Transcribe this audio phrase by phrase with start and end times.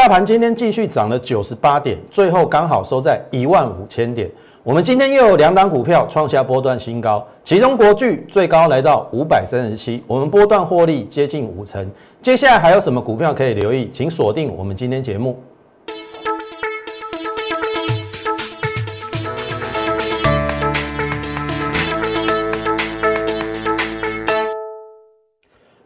[0.00, 4.30] 大盘今天继续涨了九十八点，最后刚好收在一万五千点。
[4.62, 11.86] 我们今天又有两档股票创下波段新高，其中国巨最高来到五百三十七，我们波段获利接近五成。
[12.22, 13.90] 接下来还有什么股票可以留意？
[13.92, 15.38] 请锁定我们今天节目。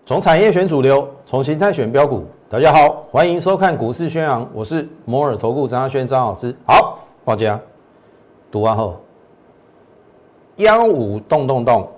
[0.07, 2.25] 从产业选主流，从形态选标股。
[2.47, 6.55] 大家好，欢迎收看股市宣扬，我是摩尔投顾张亚轩张老师。
[6.67, 7.59] 好，大家
[8.51, 9.01] 读完后，
[10.57, 11.89] 幺五动动动，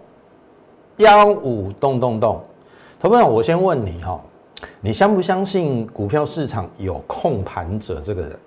[0.99, 2.41] 幺五动动动。
[3.01, 4.21] 投朋友，我先问你哈，
[4.81, 8.39] 你相不相信股票市场有控盘者这个人，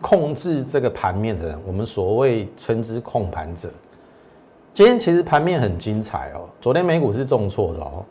[0.00, 1.60] 控制这个盘面的人？
[1.66, 3.68] 我们所谓称之控盘者。
[4.78, 8.04] 今天其实盘面很精彩哦，昨天美股是重挫的哦，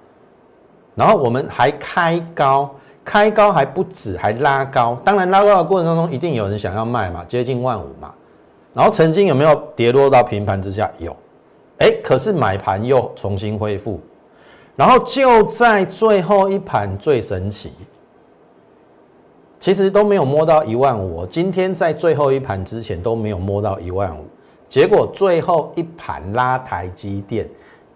[0.95, 2.69] 然后我们还开高，
[3.05, 4.99] 开高还不止，还拉高。
[5.01, 8.13] 当然拉高的过程当中，一定有人想要卖嘛，接近万五嘛。
[8.73, 10.91] 然后曾经有没有跌落到平盘之下？
[10.97, 11.15] 有，
[11.77, 14.01] 哎，可是买盘又重新恢复。
[14.75, 17.71] 然后就在最后一盘最神奇，
[19.57, 21.25] 其实都没有摸到一万五。
[21.27, 24.25] 今天在最后一盘之前都没有摸到一万五。
[24.69, 27.49] 结果最后一盘拉台积电，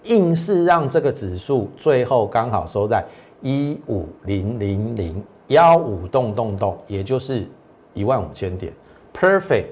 [0.03, 3.05] 硬是让这个指数最后刚好收在
[3.41, 7.45] 一五零零零幺五动动动，也就是
[7.94, 8.72] 一万五千点
[9.14, 9.66] ，perfect。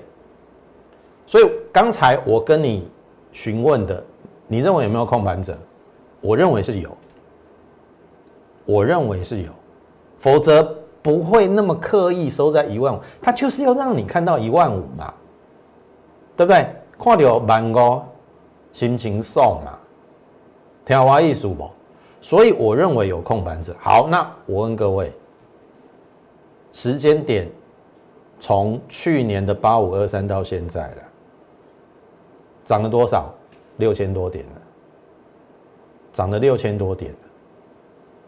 [1.25, 2.89] 所以刚才我跟你
[3.31, 4.03] 询问的，
[4.47, 5.57] 你认为有没有控盘者？
[6.21, 6.89] 我认为是有，
[8.65, 9.51] 我认为是有，
[10.19, 15.13] 否则不会那么刻意收在一万五，他就是要让你看到一万五嘛，
[16.35, 16.67] 对不对？
[17.01, 18.01] 看到万五，
[18.73, 19.79] 心情爽啊？
[20.85, 21.69] 听我意思不？
[22.19, 23.73] 所以我认为有空盘者。
[23.79, 25.13] 好，那我问各位，
[26.73, 27.47] 时间点
[28.37, 31.03] 从去年的八五二三到现在了，
[32.65, 33.33] 涨了多少？
[33.77, 34.61] 六千多点了，
[36.11, 37.17] 涨了六千多点了，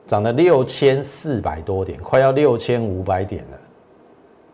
[0.08, 3.60] 涨了六千四百多点，快要六千五百点了。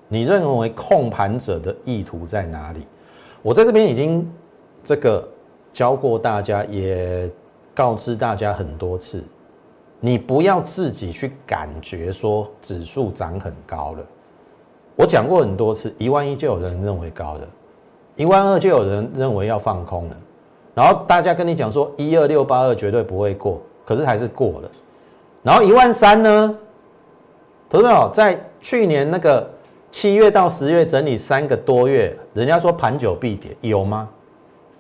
[0.08, 2.88] 你认为控盘者的意图在哪里？
[3.48, 4.30] 我在这边已经
[4.84, 5.26] 这个
[5.72, 7.32] 教过大家，也
[7.74, 9.24] 告知大家很多次，
[10.02, 14.06] 你不要自己去感觉说指数涨很高了。
[14.98, 17.48] 我讲过很多次，一万一就有人认为高了，
[18.18, 20.18] 一万二就有人认为要放空了。
[20.76, 24.70] 然后大家跟你讲说一二六八二绝对不会过，可是还是过了。
[25.42, 26.60] 然后一万三呢？
[27.70, 29.50] 投资者在去年那个。
[29.90, 34.08] 七月到十月整理三个多月，人家说盘久必跌，有吗？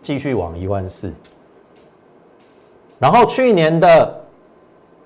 [0.01, 1.12] 继续往一万四。
[3.00, 4.23] 然后去年的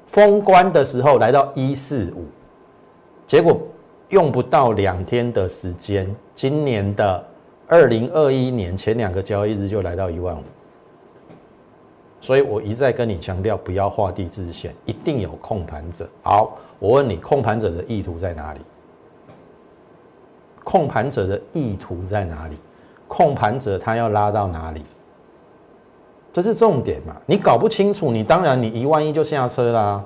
[0.07, 2.25] 封关的时候来到一四五，
[3.25, 3.59] 结果
[4.09, 7.25] 用不到两天的时间，今年的
[7.67, 10.43] 二零二一年前两个交易日就来到一万五。
[12.19, 16.07] 所以我一再跟你强调，不要画地自限，一定有控盘者。
[16.21, 18.59] 好，我问你，控盘者的意图在哪里？
[20.63, 22.57] 控盘者的意图在哪里？
[23.07, 24.81] 控盘者他要拉到哪里？
[26.31, 27.13] 这是重点嘛？
[27.25, 30.01] 你搞不清楚，你当然你一万一就下车啦，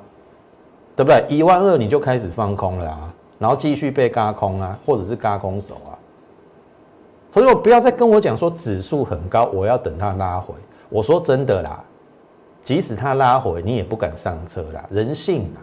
[0.96, 1.24] 对不对？
[1.30, 5.94] 一万二你就开始放空了啊，然后继续被嘎空啊，或者是嘎空手啊。
[7.32, 10.56] 所以我不要再跟我讲说指数很高，我要等它拉回。
[10.90, 11.84] 我说真的啦，
[12.64, 15.60] 即使它拉回，你也不敢上车啦，人性啊。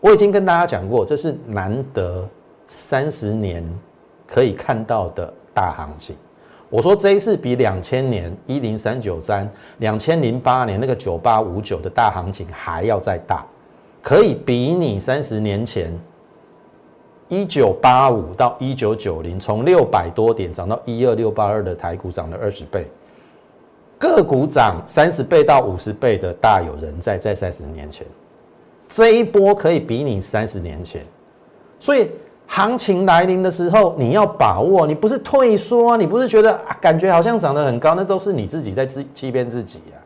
[0.00, 2.28] 我已经跟大家讲过，这是难得。
[2.66, 3.62] 三十年
[4.26, 6.16] 可以看到的大行情，
[6.70, 9.48] 我说这一次比两千年一零三九三、
[9.78, 13.44] 两千零八年那个九八五九的大行情还要再大，
[14.02, 15.92] 可以比拟三十年前
[17.28, 22.90] 一九八五到一九九零，从六百多点涨到一二六八二的台股涨了二十倍，
[23.98, 28.06] 个股涨三十倍到五十倍的大有人在，在三十年前，
[28.88, 31.04] 这一波可以比拟三十年前，
[31.78, 32.10] 所以。
[32.46, 39.98] 行情来临的时候，你要把握，你不是退缩，你不是觉得啊，感觉好像涨得很高，那都是你自己在欺欺骗自己呀。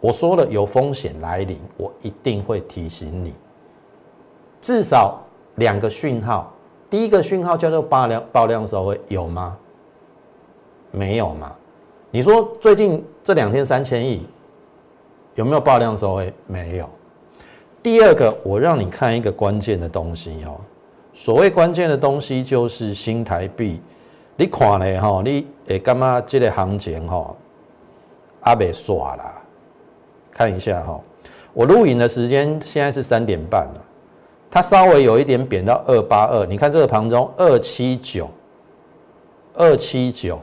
[0.00, 3.34] 我说了，有风险来临，我一定会提醒你，
[4.60, 5.18] 至少
[5.56, 6.52] 两个讯号。
[6.90, 9.56] 第一个讯号叫做爆量爆量收回，有吗？
[10.90, 11.52] 没有嘛？
[12.10, 14.26] 你说最近这两天三千亿
[15.34, 16.32] 有没有爆量收回？
[16.46, 16.88] 没有。
[17.82, 20.56] 第二个，我让你看一个关键的东西哦。
[21.14, 23.80] 所谓关键的东西，就是新台币。
[24.36, 26.20] 你看嘞哈，你诶干嘛？
[26.20, 27.34] 这个行情哈，
[28.40, 29.42] 阿未耍啦。
[30.32, 31.00] 看一下哈，
[31.52, 33.84] 我录影的时间现在是三点半了。
[34.50, 38.30] 它稍微有一点贬到二八二，你看这个盘中二七九，
[39.54, 40.40] 二七九，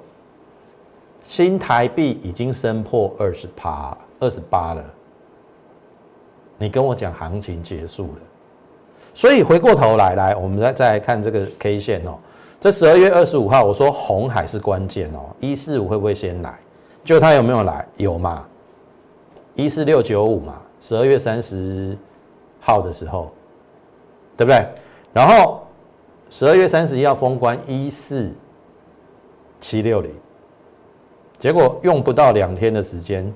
[1.23, 4.83] 新台币已经升破二十趴，二十八了。
[6.57, 8.21] 你跟我讲行情结束了，
[9.13, 12.17] 所以回过头来，来我们再再来看这个 K 线哦。
[12.59, 16.53] 这十二月二十五号，我说红海是关键哦，一四五会不会先来？
[17.03, 17.87] 就它有没有来？
[17.97, 18.45] 有嘛？
[19.55, 21.97] 一四六九五嘛，十二月三十
[22.59, 23.31] 号的时候。
[24.37, 24.67] 对不对？
[25.13, 25.65] 然后
[26.29, 28.33] 十二月三十一号封关一四
[29.61, 30.11] 七六零，
[31.39, 33.33] 结果用不到两天的时间，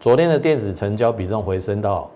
[0.00, 2.10] 昨天的电子成交比重回升到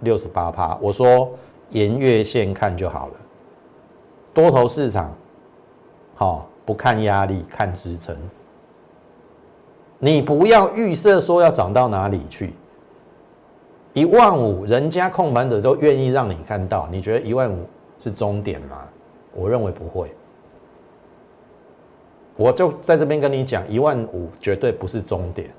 [0.00, 0.76] 六十八趴。
[0.80, 1.30] 我说
[1.70, 3.14] 沿月线看就好了，
[4.32, 5.12] 多头市场
[6.14, 8.16] 好不看压力看支撑，
[9.98, 12.52] 你不要预设说要涨到哪里去。
[13.92, 17.66] 一万五，人家控盘者都愿意让你看到，你觉得一万五
[17.98, 18.78] 是终点吗？
[19.32, 20.14] 我认为不会。
[22.36, 25.50] 我就在这边跟你讲，一万五绝对不是终点。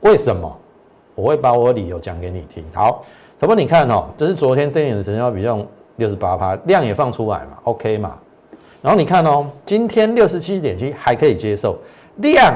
[0.00, 0.58] 为什么？
[1.16, 2.64] 我会把我理由讲给你听。
[2.72, 3.04] 好，
[3.40, 5.66] 小波，你看哦，这是昨天电影的成交比重
[5.96, 8.16] 六十八趴，量也放出来嘛，OK 嘛。
[8.80, 11.76] 然后你看哦，今天六十七点七还可以接受，
[12.18, 12.54] 量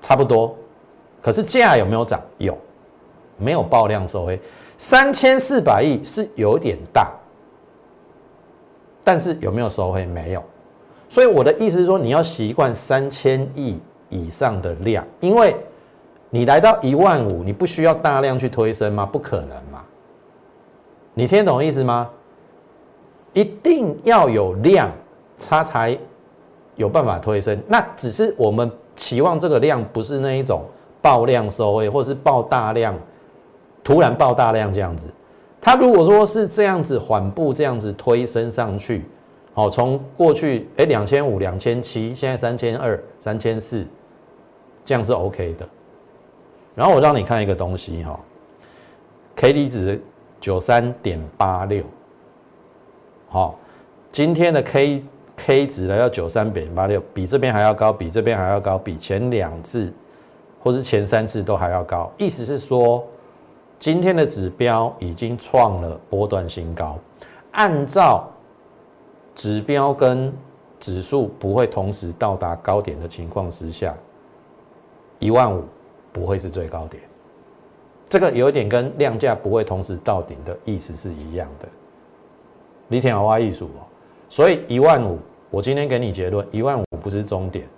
[0.00, 0.56] 差不多，
[1.20, 2.18] 可是价有没有涨？
[2.38, 2.56] 有。
[3.38, 4.40] 没有爆量收黑，
[4.78, 7.12] 三千四百亿是有点大，
[9.04, 10.06] 但是有没有收黑？
[10.06, 10.42] 没有，
[11.10, 13.78] 所以我的意思是说，你要习惯三千亿
[14.08, 15.54] 以上的量，因为
[16.30, 19.06] 你来到一万五，你不需要大量去推升吗？
[19.06, 19.84] 不可能嘛？
[21.14, 22.10] 你听懂意思吗？
[23.32, 24.90] 一定要有量，
[25.38, 25.96] 它才
[26.74, 27.58] 有办法推升。
[27.68, 30.64] 那只是我们期望这个量不是那一种
[31.00, 32.94] 爆量收黑，或是爆大量。
[33.84, 35.08] 突然爆大量这样子，
[35.60, 39.04] 它如果说是这样子缓步这样子推升上去，
[39.54, 43.86] 好，从过去哎两千五、两千七，现在三千二、三千四，
[44.84, 45.68] 这样是 OK 的。
[46.76, 48.20] 然后我让你看一个东西哈
[49.34, 50.00] ，K D 值
[50.40, 51.82] 九三点八六，
[53.28, 53.58] 好，
[54.12, 55.02] 今天的 K
[55.34, 59.92] K 值来到九三点八六，比这边还要高，比这边还要高，比前两次
[60.62, 63.04] 或是前三次都还要高，意思是说。
[63.78, 66.98] 今天的指标已经创了波段新高，
[67.52, 68.26] 按照
[69.34, 70.32] 指标跟
[70.80, 73.94] 指数不会同时到达高点的情况之下，
[75.18, 75.62] 一万五
[76.16, 77.02] 不会是最高点。
[78.08, 81.68] 这个有一点跟量价不会同时到顶的意思是一样的。
[82.88, 83.84] 李天豪挖艺术哦，
[84.30, 85.18] 所以一万五，
[85.50, 87.68] 我今天给你结论，一万五不是终点，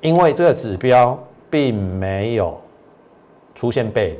[0.00, 1.18] 因为这个指标
[1.50, 2.56] 并没有
[3.52, 4.18] 出现背离。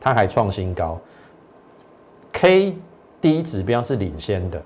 [0.00, 0.98] 它还创新高
[2.32, 2.74] ，K
[3.20, 4.60] D 指标是领先的，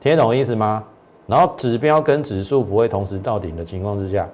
[0.00, 0.84] 听懂我意思吗？
[1.26, 4.28] 然后指标跟指数不会同时到顶的情况之下，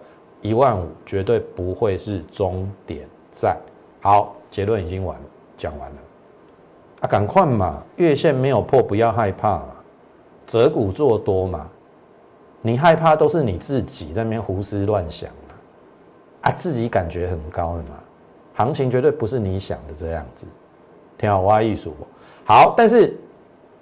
[0.46, 3.56] 一万五绝对不会是终点站。
[4.00, 5.18] 好，结论已经完
[5.56, 5.96] 讲完了
[7.00, 9.68] 啊，赶快嘛，月线没有破，不要害怕嘛，
[10.46, 11.68] 择股做多嘛，
[12.62, 15.54] 你害怕都是你自己在那边胡思乱想嘛，
[16.42, 17.98] 啊，自己感觉很高了嘛。
[18.54, 20.46] 行情绝对不是你想的这样子，
[21.18, 21.94] 挺好挖艺术
[22.44, 23.14] 好，但是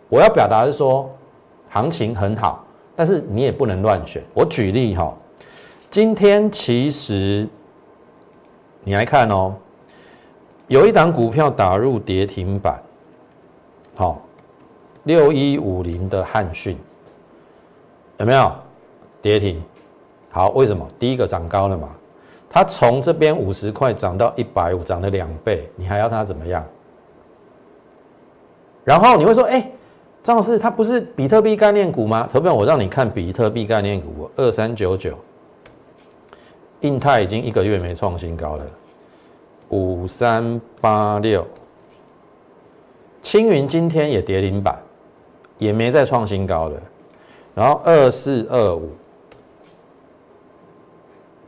[0.09, 1.09] 我要表达是说，
[1.69, 2.67] 行情很好，
[2.97, 4.23] 但是你也不能乱选。
[4.33, 5.15] 我举例哈，
[5.95, 7.49] 今天其实
[8.83, 9.55] 你来看哦，
[10.67, 12.83] 有一档股票打入跌停板，
[13.95, 14.21] 好，
[15.05, 16.77] 六一五零的汉讯
[18.19, 18.53] 有没有
[19.23, 19.63] 跌停？
[20.31, 20.85] 好，为什么？
[20.99, 21.89] 第一个涨高了嘛。
[22.51, 26.65] 它从这边五十块涨到一百五，涨了两倍，你还要它怎么样？
[28.83, 29.71] 然后你会说：“哎，
[30.25, 35.17] 张老师，它不是比特币概念股吗？”投票，我让你看比特币概念股二三九九，
[36.85, 38.65] 印泰已经一个月没创新高了，
[39.71, 41.47] 五三八六，
[43.21, 44.79] 青云今天也跌零板，
[45.59, 46.83] 也没再创新高了，
[47.55, 48.91] 然后二四二五，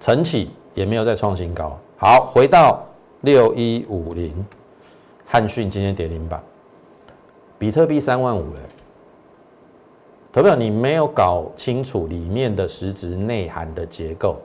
[0.00, 0.50] 晨起。
[0.76, 1.74] 也没有再创新高。
[1.96, 2.84] 好，回到
[3.22, 4.44] 六一五零，
[5.24, 6.38] 汉讯今天跌停板，
[7.58, 8.60] 比特币三万五了。
[10.30, 14.36] 投票，你没有搞清楚里面的实质内涵的结构。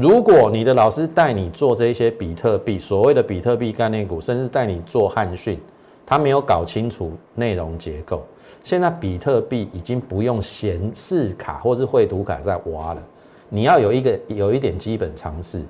[0.00, 5.60] 如果你的老师带你做这些比特币，所谓的比特币概念股，甚至带你做汉讯，
[6.06, 8.24] 他没有搞清楚内容结构。
[8.64, 13.02] 现在比特币已经不用显示卡或是绘图卡在挖了。
[13.50, 15.62] 你要有一个有一点基本常识，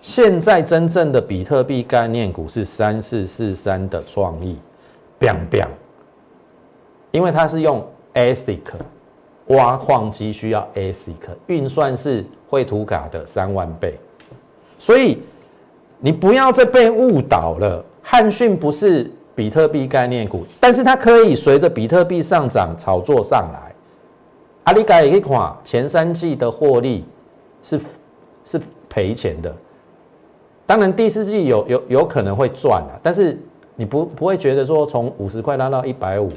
[0.00, 4.56] 现在真正的比特币概念股是三四四三的创意
[5.20, 5.68] ，biang biang，
[7.10, 8.58] 因为它是用 ASIC
[9.50, 11.14] 挖矿机需要 ASIC
[11.46, 13.98] 运算是绘图卡的三万倍，
[14.78, 15.22] 所以
[15.98, 17.84] 你不要再被误导了。
[18.02, 23.72] 汉讯不是比特币概念股，但是它可以随着比特币上涨炒作上来。
[24.64, 27.04] 阿里改一款前三季的获利
[27.62, 27.80] 是
[28.44, 29.54] 是赔钱的。
[30.66, 33.38] 当然，第四季有有有可能会赚啊，但是
[33.74, 36.28] 你不不会觉得说从五十块拉到一百五，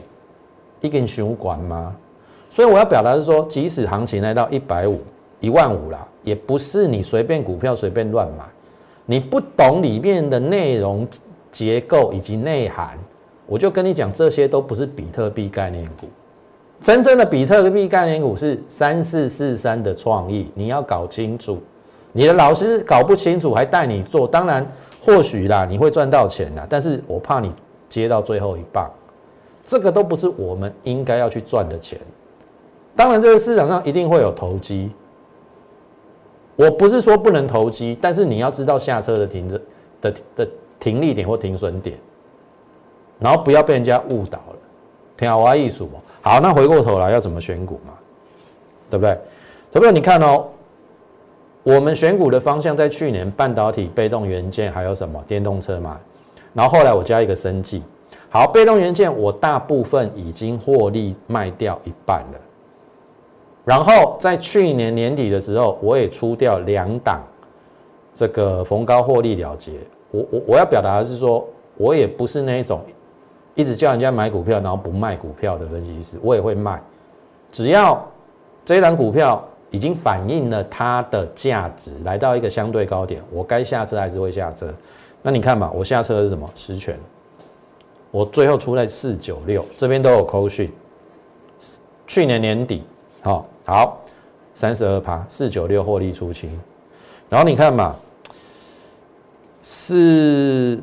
[0.82, 1.96] 一根熊管吗？
[2.53, 5.01] 所以我要表达是说，即使行情来到一百五、
[5.39, 8.43] 一万五啦，也不是你随便股票随便乱买，
[9.07, 11.07] 你不懂里面的内容
[11.51, 12.95] 结构以及内涵，
[13.48, 16.05] 我就跟你讲，这些都不是比特币概念股，
[16.79, 21.57] 真正的比特币概念股是三四四三的创意，你要搞清楚。
[22.12, 24.63] 你的老师搞不清楚还带你做，当然
[25.01, 27.51] 或许啦，你会赚到钱啦，但是我怕你
[27.89, 28.88] 接到最后一棒，
[29.63, 31.98] 这个都不是我们应该要去赚的钱。
[32.95, 34.91] 当然，这个市场上一定会有投机，
[36.55, 39.62] 我不是说不能投机，但是你要知道下车的停着
[40.01, 40.47] 的的
[40.79, 41.97] 停利点或停损点，
[43.19, 44.55] 然后不要被人家误导了。
[45.17, 45.89] 听好我艺术
[46.21, 47.93] 好，那回过头来要怎么选股嘛？
[48.89, 49.17] 对不对？
[49.71, 50.47] 投票你看哦。
[51.63, 55.97] 我们选股的方向在去年半导体、被动元件还有什么电动车嘛？
[56.53, 57.81] 然后后来我加一个生技。
[58.29, 62.39] 好，被动元件我大部分已经获利卖掉一半了。
[63.65, 67.22] 然后在去年年底的时候，我也出掉两档
[68.13, 69.72] 这个逢高获利了结。
[70.12, 72.82] 我我我要表达的是说，我也不是那一种
[73.55, 76.82] 一直叫人家买股票然后不卖股票的分析师，我也会卖，
[77.51, 78.05] 只要
[78.65, 79.43] 这一档股票。
[79.74, 84.72] 已经反映了它的价值，来到一个相对高点，我该下车还是会下车。
[85.24, 86.48] 那你看嘛，我下车是什么？
[86.53, 86.96] 实权。
[88.12, 90.72] 我最后出在四九六，这边都有扣讯。
[92.05, 92.84] 去年年底，
[93.24, 94.01] 好，好，
[94.53, 96.60] 三十二趴，四九六获利出清。
[97.29, 97.96] 然后你看嘛，
[99.62, 100.82] 四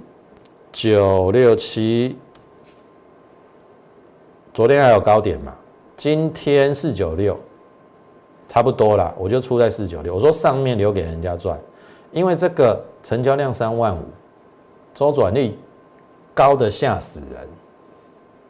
[0.72, 2.16] 九六七，
[4.54, 5.54] 昨天还有高点嘛？
[5.96, 7.38] 今天四九六。
[8.46, 10.12] 差不多了，我就出在四九六。
[10.12, 11.56] 我说上面留给人家赚，
[12.10, 14.02] 因为这个成交量三万五，
[14.92, 15.56] 周转率
[16.34, 17.48] 高的吓死人，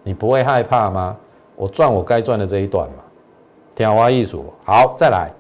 [0.03, 1.15] 你不会害怕吗？
[1.55, 3.05] 我赚我该赚的这一段嘛。
[3.81, 5.31] 天花艺术好，再来，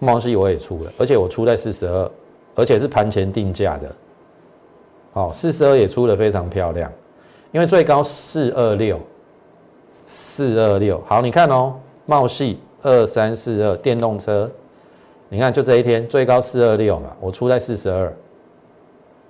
[0.00, 2.10] 茂西我也出了，而且我出在四十二，
[2.56, 3.94] 而且是盘前定价的。
[5.12, 6.90] 好，四十二也出的非常漂亮，
[7.52, 8.98] 因为最高四二六，
[10.06, 11.00] 四二六。
[11.06, 11.74] 好，你看哦，
[12.06, 12.60] 茂系。
[12.82, 14.50] 二三四二电动车，
[15.28, 18.10] 你看就这一天最高四二六嘛，我出在四十二，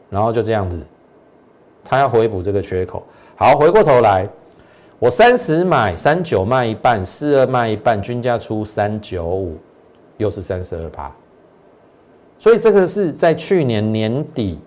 [0.09, 0.79] 然后就这样子，
[1.83, 3.03] 他要回补这个缺口。
[3.35, 4.29] 好，回过头来，
[5.01, 9.57] 我三十买三九卖一半，四二卖一半，均价出三九五，
[10.19, 11.11] 又是三十二趴。
[12.39, 14.59] 所以这个是在去年年底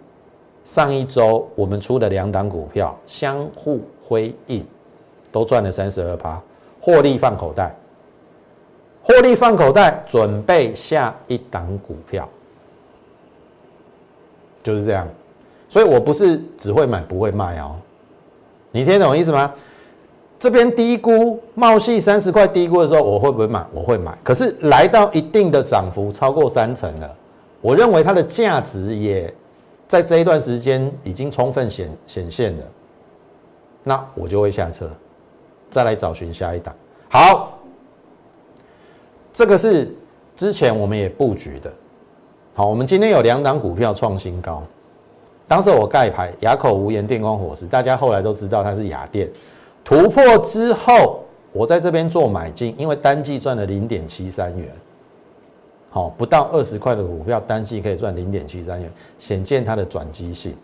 [0.65, 4.65] 上一周我们出的两档股票相互辉映，
[5.31, 6.41] 都赚了三十二趴，
[6.81, 7.71] 获利放口袋。
[9.03, 12.27] 获利放口袋，准备下一档股票，
[14.63, 15.07] 就是这样。
[15.69, 17.75] 所以我不是只会买不会卖哦。
[18.71, 19.53] 你听懂意思吗？
[20.43, 23.65] 这边低估茂系三十块低估的时候，我会不会买？
[23.71, 24.13] 我会买。
[24.21, 27.09] 可是来到一定的涨幅超过三成了，
[27.61, 29.33] 我认为它的价值也
[29.87, 32.63] 在这一段时间已经充分显显现了，
[33.83, 34.91] 那我就会下车，
[35.69, 36.75] 再来找寻下一档。
[37.07, 37.57] 好。
[39.31, 39.95] 这个是
[40.35, 41.71] 之前我们也布局的，
[42.53, 44.61] 好，我们今天有两档股票创新高，
[45.47, 49.29] 当时我盖牌哑口无言电光火石，大家后来都知道它是雅电
[49.83, 54.69] 突破之后，我在这边做买进，因为单季赚了零点七三元，
[55.89, 60.55] 好，不到二十块的股票单季可以赚零点七三元，显见它的转机性。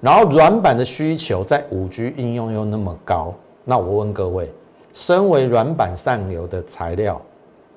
[0.00, 4.50] 然后软板的需求在五 G 应用又那么高，那我问各位，
[4.92, 7.20] 身为软板上游的材料。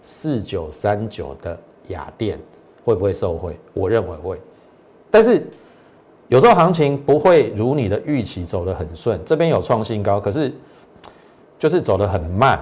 [0.07, 2.39] 四九三九的雅电
[2.83, 3.57] 会不会受惠？
[3.73, 4.39] 我认为会，
[5.09, 5.43] 但是
[6.27, 9.19] 有时候行情不会如你的预期走得很顺。
[9.25, 10.53] 这边有创新高，可是
[11.57, 12.59] 就是走得很慢，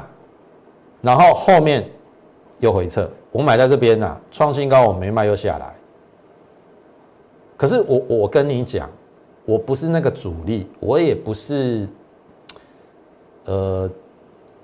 [1.01, 1.89] 然后后面
[2.59, 3.09] 又回撤。
[3.31, 5.75] 我买在这边呐，创新高我没卖又下来。
[7.57, 8.89] 可是我我跟你讲，
[9.45, 11.87] 我不是那个主力，我也不是，
[13.45, 13.89] 呃。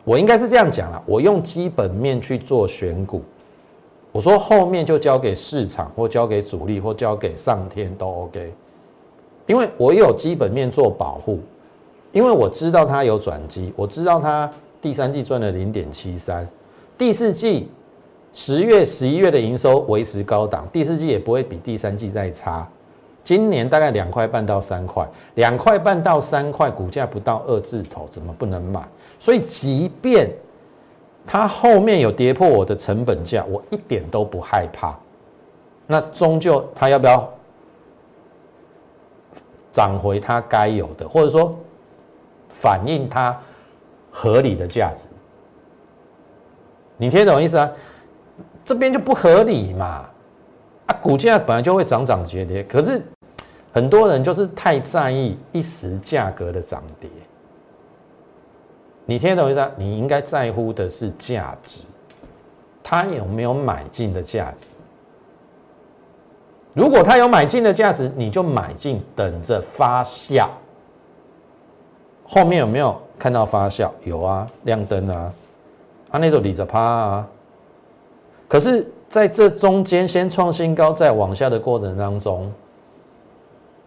[0.05, 3.21] 我应该是这样讲啦，我用基本面去做选股，
[4.11, 8.51] 我说后面就交给市场，或交给主力，或交给上天都 OK，
[9.45, 11.39] 因为我有基本面做保护，
[12.11, 14.51] 因为我知道它有转机，我知道它
[14.81, 16.47] 第三季赚了零点七三，
[16.97, 17.69] 第四季
[18.33, 22.67] 十月、十一月的营收维持高档，第四季也不会比第三季再差。
[23.23, 28.81] 今年大概两块半到三块，两块半到三块，股价不到二字头，怎么不能买？
[29.19, 30.31] 所以即便
[31.27, 34.97] 它后面有跌破我的成本价，我一点都不害怕。
[35.85, 37.27] 那终究它要不要
[39.71, 41.55] 涨回它该有的，或者说
[42.49, 43.39] 反映它
[44.11, 45.07] 合理的价值？
[46.97, 47.71] 你听懂意思啊？
[48.65, 50.05] 这边就不合理嘛？
[50.87, 53.01] 啊，股价本来就会涨涨跌跌，可是。
[53.71, 57.07] 很多人就是太在意一时价格的涨跌，
[59.05, 59.69] 你听懂意思啊？
[59.77, 61.83] 你应该在乎的是价值，
[62.81, 64.73] 他有没有买进的价值？
[66.73, 70.49] 如果他有买进的价值，你就买进，等着发酵。
[72.29, 73.89] 后面有没有看到发酵？
[74.05, 75.33] 有啊，亮灯啊，
[76.11, 77.27] 啊那种理着趴啊。
[78.47, 82.49] 可是在这中间先创新高再往下的过程当中。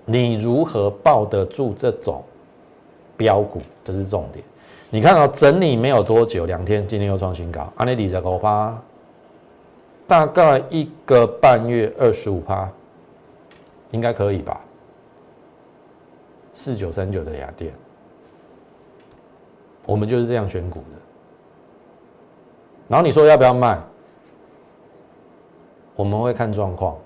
[0.04, 2.24] 你如何抱得住这种
[3.16, 3.62] 标股？
[3.84, 4.44] 这是重点。
[4.90, 8.76] 你看到整理没有多久，两天，今天又创新高，安利里在高趴，
[10.08, 12.68] 大概一个半月二十五趴，
[13.92, 14.60] 应该可以吧？
[16.52, 17.72] 四九三九的雅电，
[19.86, 20.98] 我们就是这样选股的。
[22.88, 23.78] 然后你说要不要卖？
[25.94, 26.96] 我们会看状况。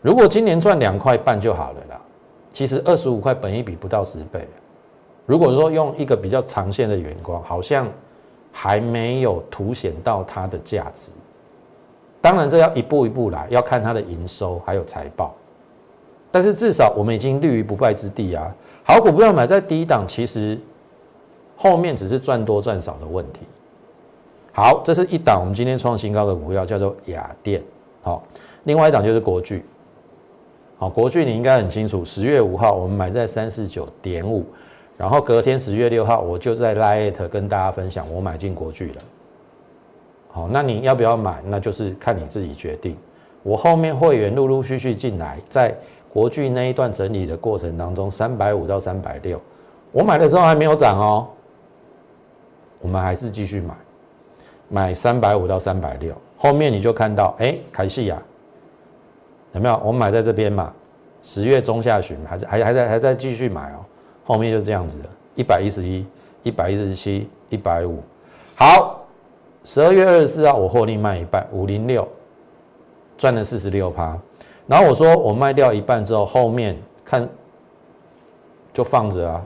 [0.00, 2.00] 如果今年赚两块半就好了啦。
[2.50, 4.48] 其实二十五块本一比不到十倍，
[5.26, 7.86] 如果说用一个比较长线的眼光，好像
[8.50, 11.12] 还没有凸显到它的价值。
[12.20, 15.36] 当然，这要一步一步来，要看它的营收还有财报。
[16.32, 18.52] 但是至少我们已经立于不败之地啊！
[18.82, 20.58] 好股不要买在低档，其实
[21.60, 23.40] 后面只是赚多赚少的问题。
[24.52, 27.60] 好，这是一档我们今天创新高的股票，叫做雅电。
[28.00, 28.22] 好，
[28.62, 29.64] 另外一档就是国巨。
[30.78, 34.46] 好，国巨你应该很清楚，十月五号我们买在三四九点五，
[34.96, 39.02] 然后隔天十月六号我就在 Lite 跟大家分享我买进国巨了。
[40.30, 41.42] 好，那你要不要买？
[41.44, 42.96] 那就是看你自己决定。
[43.42, 45.76] 我后面会员陆陆续续进来，在
[46.12, 49.40] 国巨那一段整理的过程当中，三百五到三百六，
[49.90, 51.26] 我买的时候还没有涨哦，
[52.80, 53.74] 我们还是继续买，
[54.68, 58.20] 买三百五到三百六，后面你就看到，哎，凯西亚。
[59.54, 59.80] 有没有？
[59.84, 60.72] 我买在这边嘛，
[61.22, 63.84] 十月中下旬还是还还在还在继续买哦，
[64.24, 66.06] 后面就这样子的，一百一十一、
[66.42, 68.02] 一百一十七、一百五。
[68.54, 69.06] 好，
[69.64, 72.06] 十二月二十四号我获利卖一半，五零六，
[73.16, 74.16] 赚了四十六趴。
[74.66, 77.26] 然后我说我卖掉一半之后，后面看
[78.74, 79.42] 就放着啊，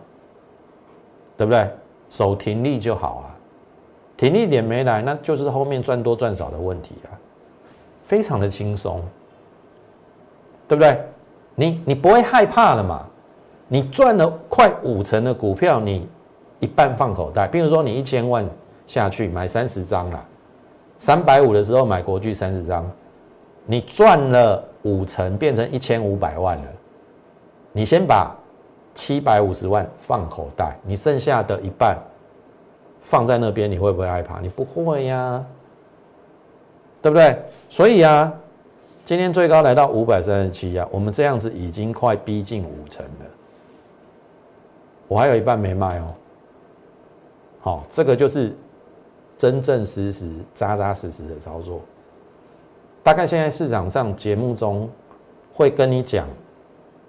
[1.36, 1.70] 对不对？
[2.12, 3.32] 守停利就好啊，
[4.18, 7.16] 停利点没来，那就是后面赚多赚少的问题啊，
[8.04, 9.02] 非常的轻松。
[10.68, 11.02] 对不对？
[11.54, 13.06] 你你不会害怕了嘛？
[13.66, 16.06] 你赚了快五成的股票，你
[16.60, 17.48] 一半放口袋。
[17.48, 18.46] 比如说你一千万
[18.86, 20.22] 下去买三十张啦，
[20.98, 22.90] 三百五的时候买国巨三十张，
[23.64, 26.64] 你赚了五成，变成一千五百万了。
[27.72, 28.34] 你先把
[28.94, 31.98] 七百五十万放口袋，你剩下的一半
[33.00, 34.40] 放在那边，你会不会害怕？
[34.40, 35.44] 你不会呀，
[37.00, 37.36] 对不对？
[37.68, 38.32] 所以啊。
[39.04, 43.26] 今天最高来到五百三十七啊，我们这样子已经快逼近五成了，
[45.08, 46.14] 我还有一半没卖哦。
[47.60, 48.54] 好，这个就是
[49.36, 51.80] 真正实实、扎扎实实的操作。
[53.02, 54.88] 大概现在市场上节目中
[55.52, 56.28] 会跟你讲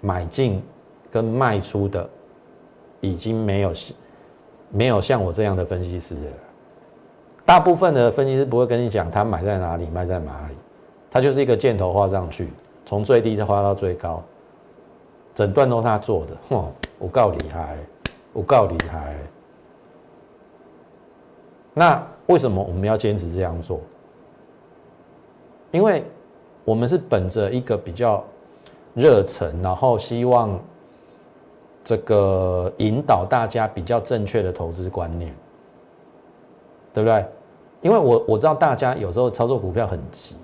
[0.00, 0.60] 买进
[1.14, 2.10] 跟卖出的，
[3.00, 3.72] 已经没有
[4.68, 6.32] 没有像我这样的分析师了。
[7.44, 10.56] 大部分的分析师不会跟你讲他买在哪里，卖在哪里。
[11.12, 12.48] 他就是一个箭头画上去，
[12.84, 14.20] 从最低再画到最高，
[15.36, 16.66] 整段都他做的，哼，
[16.98, 17.78] 我够厉害，
[18.32, 19.14] 我够厉害。
[21.72, 23.80] 那为什么我们要坚持这样做？
[25.70, 26.02] 因为
[26.64, 28.24] 我们是本着一个比较
[28.94, 30.58] 热忱，然后希望
[31.84, 35.34] 这个引导大家比较正确的投资观念，
[36.92, 37.24] 对不对？
[37.82, 40.34] 因为我我知道大家有时候操作股票很急。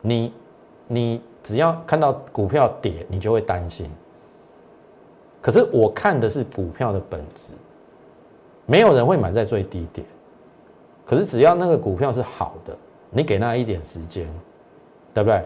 [0.00, 0.32] 你，
[0.86, 3.90] 你只要看到股票跌，你就会担心。
[5.42, 7.52] 可是我看的是股票的本质，
[8.64, 10.06] 没有人会买在最低点。
[11.04, 12.74] 可是只要那个股票是好的，
[13.10, 14.26] 你给他一点时间，
[15.12, 15.44] 对不对？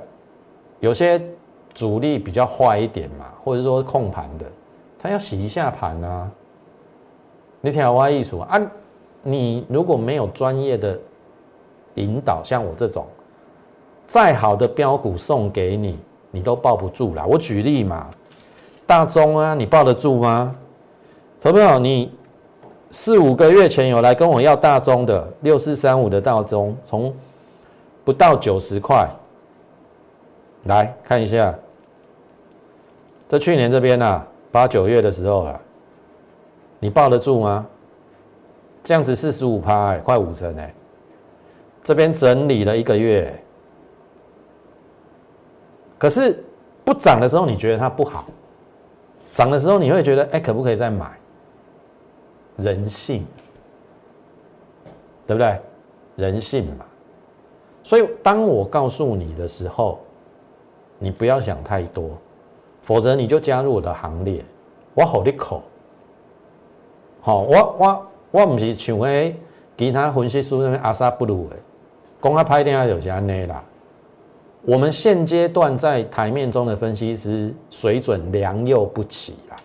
[0.80, 1.20] 有些
[1.74, 4.46] 主力比较坏一点嘛，或者说控盘的，
[4.98, 6.30] 他要洗一下盘啊。
[7.60, 8.60] 你听我意思啊？
[9.22, 10.98] 你如果没有专业的
[11.94, 13.06] 引导，像我这种，
[14.06, 15.98] 再好的标股送给你，
[16.30, 17.24] 你都抱不住啦。
[17.24, 18.08] 我举例嘛，
[18.86, 20.56] 大中啊，你抱得住吗？
[21.40, 22.12] 投票，你
[22.90, 27.14] 四五个月前有来跟我要大中的六四三五的大中，从
[28.04, 29.08] 不到九十块，
[30.64, 31.54] 来看一下，
[33.32, 35.58] 这去年这边呐，八九月的时候啊，
[36.78, 37.66] 你抱得住吗？
[38.82, 40.74] 这样子四十五趴，快五成哎，
[41.82, 43.42] 这边整理了一个月，
[45.96, 46.44] 可是
[46.84, 48.26] 不涨的时候你觉得它不好，
[49.32, 51.10] 涨的时候你会觉得哎，可不可以再买？
[52.58, 53.26] 人性，
[55.26, 55.58] 对不对？
[56.16, 56.84] 人性嘛。
[57.82, 60.00] 所以，当我告诉你的时候，
[60.98, 62.10] 你不要想太多，
[62.82, 64.44] 否则你就加入我的行列。
[64.94, 65.62] 我好你口，
[67.20, 69.34] 好，我我我不是像诶
[69.76, 71.56] 其他分析师那边阿萨布鲁诶，
[72.20, 73.64] 讲啊拍电话就是安尼啦。
[74.62, 79.56] 我们现阶段在台面中的分析师水准良莠不齐啦。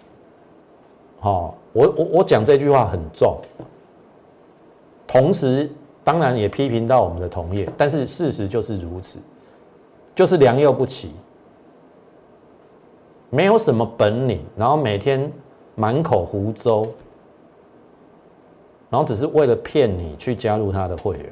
[1.20, 3.38] 好，我我我讲这句话很重，
[5.06, 5.70] 同时。
[6.04, 9.20] 当然也批评到我们的同业，但是事实就是如此，
[10.16, 11.12] 就是良莠不齐，
[13.30, 15.32] 没有什么本领，然后每天
[15.76, 16.88] 满口胡诌，
[18.90, 21.26] 然后只是为了骗你去加入他的会员。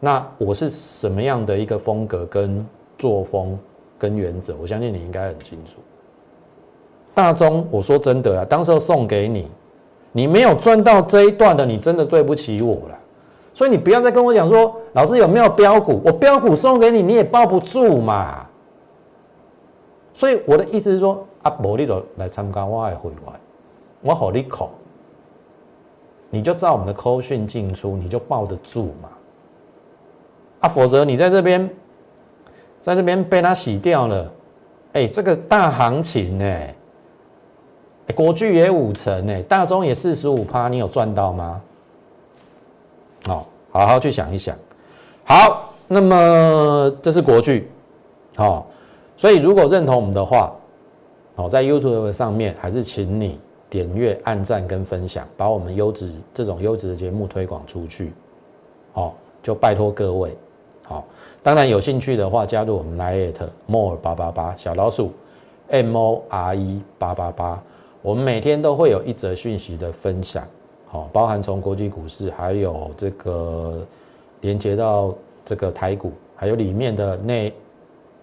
[0.00, 2.66] 那我是什么样的一个风格、跟
[2.98, 3.58] 作风、
[3.98, 4.54] 跟原则？
[4.60, 5.80] 我相信你应该很清楚。
[7.14, 9.48] 大中，我说真的啊，当时候送给你，
[10.12, 12.98] 你没有赚到这一段的，你真的对不起我了。
[13.54, 16.02] 所以你不要再跟我讲说，老师有没有标股？
[16.04, 18.46] 我标股送给你，你也抱不住嘛。
[20.14, 23.18] 所以我的意思是说，啊，无你就来参加我的会员，
[24.00, 24.70] 我好你口，
[26.30, 29.08] 你就照我们的扣讯进出，你就抱得住嘛。
[30.60, 31.68] 啊，否则你在这边，
[32.80, 34.32] 在这边被他洗掉了，
[34.92, 36.56] 哎，这个大行情呢，
[38.14, 41.60] 国巨也五成呢，大中也四十五趴，你有赚到吗？
[43.26, 44.56] 哦，好好去想一想。
[45.24, 47.70] 好，那么这是国剧，
[48.36, 48.66] 好，
[49.16, 50.52] 所以如果认同我们的话，
[51.34, 53.38] 好，在 YouTube 上面还是请你
[53.70, 58.12] 点阅、按赞跟分享，把我们优质这种优质的节目推广出去。
[58.92, 60.36] 好，就拜托各位。
[60.86, 61.04] 好，
[61.42, 65.12] 当然有兴趣的话，加入我们 Lite More 八八八小老鼠
[65.68, 67.62] M O R E 八八八，
[68.02, 70.46] 我们每天都会有一则讯息的分享。
[70.92, 73.84] 哦，包含从国际股市，还有这个
[74.42, 75.12] 连接到
[75.44, 77.52] 这个台股，还有里面的内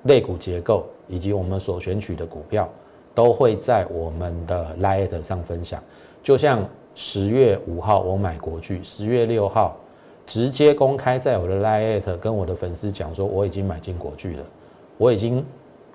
[0.03, 2.67] 类股结构，以及我们所选取的股票，
[3.13, 5.81] 都会在我们的 Lite 上分享。
[6.23, 9.77] 就像十月五号我买国巨，十月六号
[10.25, 14.43] 直接公开在我的 Lite 跟我的粉丝讲说，我已经买进国巨了。
[14.97, 15.45] 我已经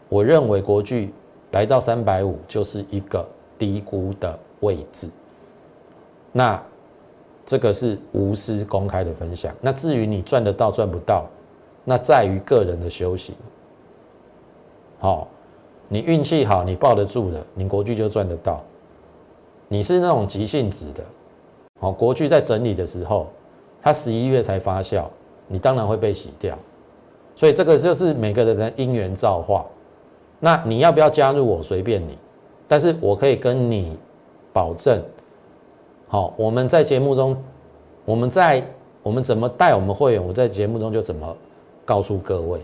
[0.09, 1.13] 我认为国巨
[1.53, 3.27] 来到三百五就是一个
[3.59, 5.09] 低估的位置。
[6.33, 6.63] 那
[7.45, 9.55] 这个是无私公开的分享。
[9.61, 11.27] 那至于你赚得到赚不到，
[11.85, 13.35] 那在于个人的修行。
[14.99, 15.29] 好，
[15.89, 18.63] 你运气好，你抱得住的，你国剧就赚得到。
[19.69, 21.05] 你是那种急性子的，
[21.81, 23.27] 好，国剧在整理的时候，
[23.83, 25.05] 它十一月才发酵，
[25.49, 26.57] 你当然会被洗掉。
[27.35, 29.67] 所以这个就是每个人的因缘造化。
[30.39, 31.63] 那你要不要加入我？
[31.63, 32.17] 随便你，
[32.69, 33.99] 但是我可以跟你
[34.53, 35.03] 保证。
[36.09, 37.37] 好，我们在节目中，
[38.05, 38.63] 我们在
[39.03, 41.37] 我们怎么带我们会员，我在节目中就怎么
[41.85, 42.61] 告诉各位，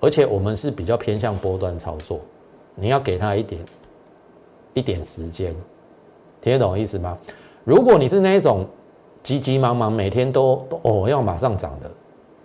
[0.00, 2.20] 而且我们是比较偏向波段操作，
[2.74, 3.60] 你要给他一点
[4.74, 5.54] 一点时间，
[6.40, 7.18] 听得懂意思吗？
[7.64, 8.64] 如果你是那一种
[9.22, 11.90] 急急忙忙每天都哦要马上涨的，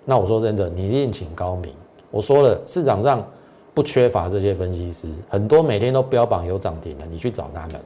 [0.03, 1.73] 那我说真的，你另请高明。
[2.09, 3.25] 我说了，市场上
[3.73, 7.79] 不缺乏这些分析师，很多每天都标榜有涨停的，你去找他们。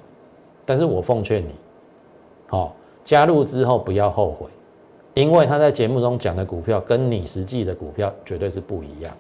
[0.66, 1.52] 但是我奉劝你。
[2.48, 4.48] 好，加入之后不要后悔，
[5.14, 9.14] 因为他在节目中讲的股票跟你实际的股票绝对是不一样。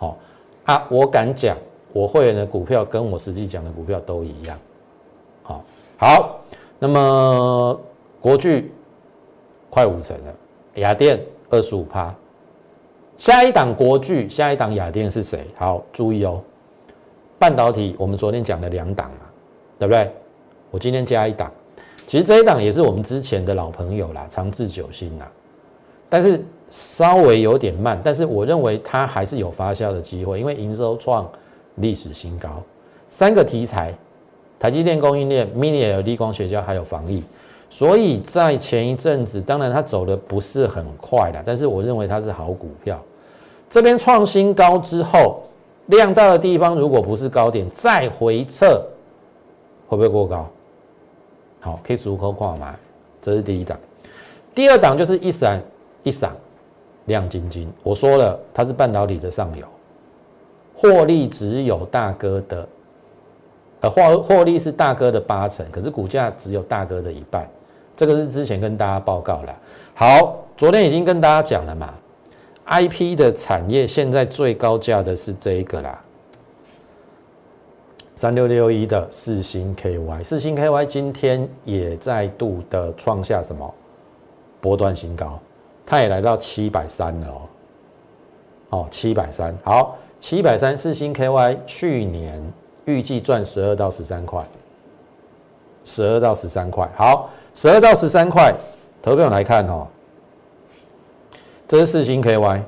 [0.00, 0.18] 好
[0.64, 1.54] 啊，我敢讲，
[1.92, 4.58] 我会员的股票跟我实际讲的股票都一样。
[5.42, 5.62] 好，
[5.98, 6.40] 好，
[6.78, 7.78] 那么
[8.18, 8.72] 国巨
[9.68, 10.34] 快五成了，
[10.76, 12.14] 雅电二十五趴，
[13.18, 15.46] 下一档国巨，下一档雅电是谁？
[15.54, 16.42] 好，注意哦，
[17.38, 19.26] 半导体我们昨天讲的两档嘛，
[19.78, 20.10] 对不对？
[20.70, 21.52] 我今天加一档。
[22.06, 25.30] 其实这一档也是我们之前的老朋友啦，长治久兴啦。
[26.08, 31.28] 但是稍微有点慢，但是我认为它还是有发酵的机会，因为营收创
[31.74, 32.62] 历史新高。
[33.08, 33.92] 三个题材：
[34.58, 37.24] 台积电供应链、Mini LED 光学胶，还有防疫。
[37.68, 43.00] 所以在前一阵子，当然它走的不是很快的，但是我认为它是好股票。
[43.68, 45.42] 这边创新高之后，
[45.86, 48.82] 量大的地方如果不是高点，再回撤
[49.86, 50.48] 会不会过高？
[51.60, 52.74] 好，可以足口跨买，
[53.22, 53.78] 这是第一档。
[54.52, 55.62] 第二档就是一闪
[56.02, 56.34] 一闪
[57.10, 57.70] 亮晶晶。
[57.82, 59.66] 我说了，它是半导体的上游，
[60.74, 62.68] 获利只有大哥的，
[63.80, 67.46] 呃，获获利是大哥的八成，可是股价只有大哥的一半。
[67.94, 69.54] 这个是之前跟大家报告了。
[69.94, 71.92] 好，昨天已经跟大家讲了嘛
[72.66, 76.02] ，IP 的产业现在最高价的是这一个啦，
[78.14, 83.74] 三六六一的四星 KY，四星 KY 今天也再度的创下什么
[84.62, 85.38] 波段新高，
[85.90, 87.40] 它也来到七百三了哦，
[88.78, 92.40] 哦七百三，好七百三，四星 KY 去年
[92.84, 94.46] 预计赚十二到十三块，
[95.84, 97.28] 十二到十三块，好。
[97.52, 98.54] 十二到十三块，
[99.02, 99.88] 投票来看哦，
[101.66, 102.62] 这是四星 KY，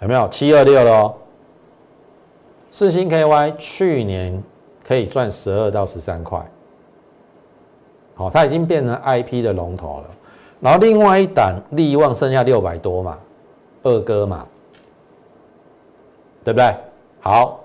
[0.00, 0.26] 有没有？
[0.30, 1.14] 七二六喽？
[2.70, 4.42] 四星 KY 去年
[4.82, 6.40] 可以赚十二到十三块，
[8.14, 10.10] 好，它已经变成 IP 的龙头了。
[10.62, 13.18] 然后另外一档利旺剩下六百多嘛，
[13.82, 14.46] 二哥嘛，
[16.44, 16.72] 对不对？
[17.20, 17.58] 好，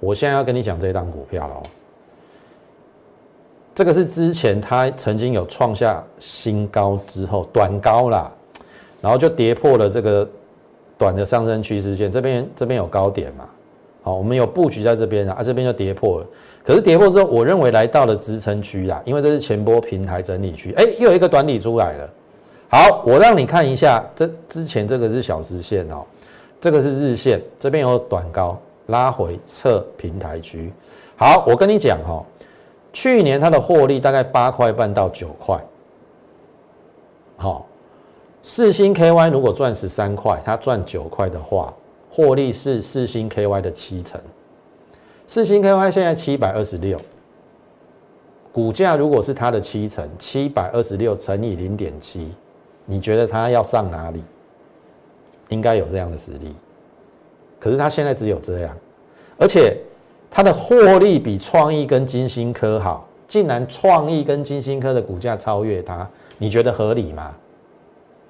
[0.00, 1.62] 我现在要跟你讲这一档股票了哦。
[3.74, 8.32] 这个是之前它曾经有创下新高之后短高啦，
[9.02, 10.26] 然后就跌破了这个
[10.96, 13.46] 短的上升趋势线，这边这边有高点嘛？
[14.04, 16.26] 好，我们有布局在这边啊，这边就跌破了。
[16.62, 22.10] 可是跌破之后，我认为来到了支撑区啦，因为这是前波平台整理区，哎，又有一个短底出来了。
[22.68, 26.04] 好，我让你看一下，这之前这个是小时线哦，
[26.60, 30.70] 这个是日线，这边有短高拉回测平台区。
[31.16, 32.22] 好，我跟你讲哈。
[32.92, 35.58] 去年它的获利大概八块半到九块，
[37.36, 37.66] 好，
[38.40, 41.74] 四星 KY 如果赚十三块，它赚九块的话，
[42.14, 44.20] 获利是四星 KY 的七成。
[45.26, 46.96] 四星 KY 现在七百二十六，
[48.52, 52.32] 股价如果是它的七成，七百二十六乘以零点七，
[52.86, 54.22] 你觉得它要上哪里？
[55.48, 56.54] 应该有这样的实力，
[57.58, 58.76] 可是它现在只有这样，
[59.36, 59.76] 而且。
[60.36, 67.32] 它的获利比创意跟金星科好，竟然创意跟金星科的股价超越它，你觉得合理吗？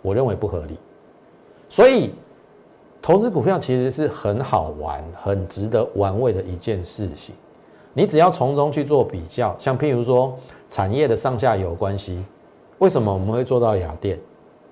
[0.03, 0.77] 我认为不合理。
[1.71, 2.13] 所以，
[3.05, 7.35] 投资股票其实是很好玩、很值得玩味的一件事情。
[7.93, 10.35] 你只要从中去做比较，像譬如说
[10.71, 12.25] 产业的上下游关系，
[12.79, 14.19] 为什么我们会做到雅电？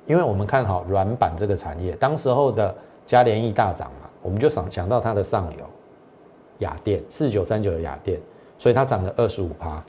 [0.07, 5.64] 因为我们看好软板这个产业，当时候的嘉联益大涨嘛，我们就想想到它的上游。
[6.61, 8.18] 雅电四九三九的雅电，
[8.57, 9.85] 所以它涨了二十五趴。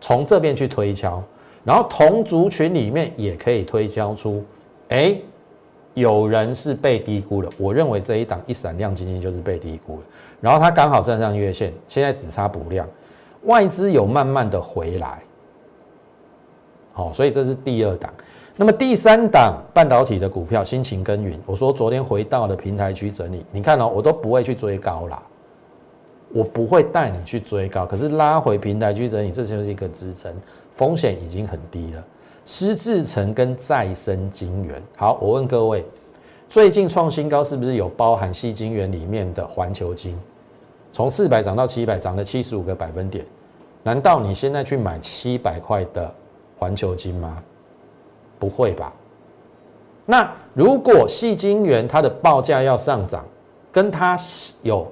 [0.00, 1.20] 从这边去推敲，
[1.64, 4.44] 然后同族群里面也可以推敲出，
[4.90, 5.18] 哎，
[6.00, 7.50] 有人是被低估了。
[7.58, 10.02] 我认为这一档一闪亮晶晶就是被低估了。
[10.40, 12.86] 然后它刚好站上月线，现在只差补量，
[13.44, 15.20] 外资有慢慢的回来。
[16.92, 18.12] 好，所以这是第二档。
[18.56, 21.38] 那么第三档半导体的股票，辛勤耕耘。
[21.46, 25.22] 我说昨天回到了平台区整理，你看哦，我都不会去追高啦，
[26.32, 27.86] 我不会带你去追高。
[27.86, 30.34] 可是拉回平台区整理，这就是一个支撑，
[30.74, 32.04] 风险已经很低了。
[32.50, 35.84] 施志成跟再生金源，好，我问各位，
[36.48, 40.18] 最近创新高是不是有包含细金源里面的环球金？
[40.90, 43.22] 从四百涨到七百，涨了七十五个百分点。
[43.82, 46.10] 难道你现在去买七百块的
[46.56, 47.36] 环球金吗？
[48.38, 48.94] 不会吧？
[50.06, 53.26] 那如果细金源它的报价要上涨，
[53.70, 54.18] 跟它
[54.62, 54.90] 有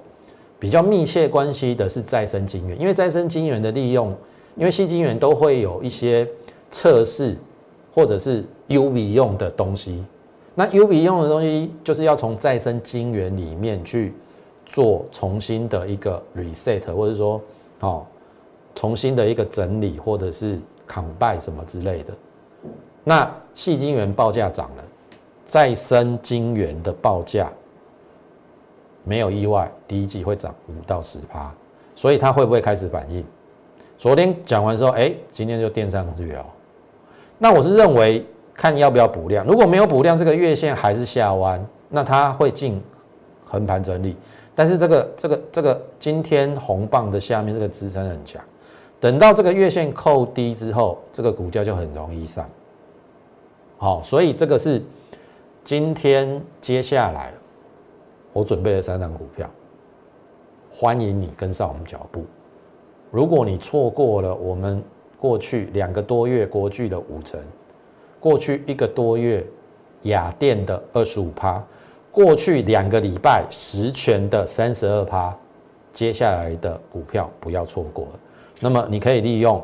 [0.58, 4.14] 比较密切关系的是再生金源，因为再生金源的利用，
[4.56, 6.28] 因为细金源都会有一些
[6.70, 7.36] 测试
[7.94, 10.04] 或者是 UV 用的东西，
[10.54, 14.12] 那 UV 用的东西就是要从再生晶圆里面去
[14.64, 17.40] 做重新的一个 reset，或者说
[17.80, 18.04] 哦
[18.74, 22.12] 重新的一个整理，或者是抗败什么之类的。
[23.04, 24.84] 那细晶圆报价涨了，
[25.44, 27.50] 再生晶圆的报价
[29.04, 31.54] 没有意外，第一季会涨五到十趴，
[31.94, 33.24] 所以它会不会开始反应？
[33.96, 36.44] 昨天讲完之后，哎，今天就垫上去哦。
[37.38, 42.82] 那我是认为看要不要补量，如果没有补量，这个月线还是下弯，那它会进
[43.44, 44.16] 横盘整理。
[44.54, 48.42] 但是这个这个这个今天红棒的下面这个支撑很强，
[48.98, 52.48] 等到这个月线扣低之后，这个股价就很容易上。
[53.76, 54.82] 好，所以这个是
[55.62, 57.34] 今天接下来
[58.32, 59.46] 我准备了三张股票，
[60.72, 62.24] 欢迎你跟上我们脚步。
[63.10, 64.82] 如果你错过了我们
[65.26, 67.40] 过去两个多月国巨的五成，
[68.20, 69.44] 过去一个多月
[70.02, 71.60] 雅电的二十五趴，
[72.12, 75.36] 过去两个礼拜十全的三十二趴，
[75.92, 78.06] 接下来的股票不要错过。
[78.60, 79.60] 那么你可以利用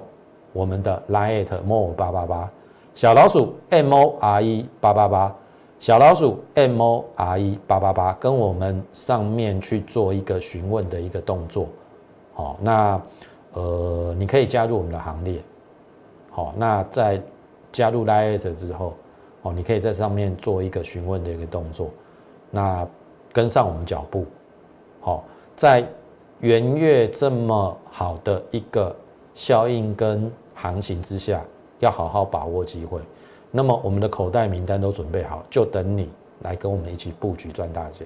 [0.52, 2.50] 我们的 Line more 八八八
[2.92, 5.32] 小老鼠 M O R E 八八八
[5.78, 11.68] 小老鼠 M O R E 八八八，跟我们上面去做一个询问的一个动作。
[12.34, 13.00] 好，那
[13.52, 15.40] 呃，你可以加入我们的行列。
[16.32, 17.22] 好，那在
[17.70, 18.94] 加入 Line 之后，
[19.42, 21.90] 哦，你可以在上面做一个询问的一个动作。
[22.50, 22.84] 那
[23.32, 24.26] 跟上我们脚步，
[25.00, 25.86] 好，在。
[26.40, 28.92] 元月这么好的一个
[29.32, 31.40] 效应跟行情之下，
[31.78, 33.00] 要好好把握机会。
[33.52, 38.04] 那么我们的口袋名单都准备好，就等你来跟我们一起布局赚大钱。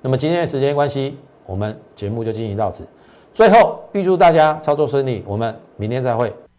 [0.00, 2.86] 那么今天的时间关系，我们节目就进行到此。
[3.34, 6.32] 最后预祝大家操作顺利，我们明天再会。